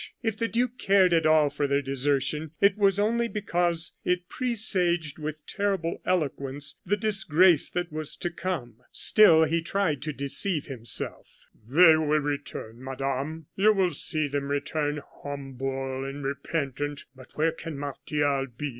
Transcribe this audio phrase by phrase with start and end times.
[0.23, 5.19] If the duke cared at all for their desertion, it was only because it presaged
[5.19, 8.77] with terrible eloquence the disgrace that was to come.
[8.91, 11.27] Still he tried to deceive himself.
[11.69, 17.05] "They will return, Madame; you will see them return, humble and repentant!
[17.15, 18.69] But where can Martial be?"